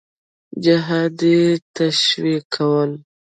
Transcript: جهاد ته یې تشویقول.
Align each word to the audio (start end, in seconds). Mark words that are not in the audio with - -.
جهاد 0.63 1.13
ته 1.19 1.25
یې 1.35 1.45
تشویقول. 1.75 2.91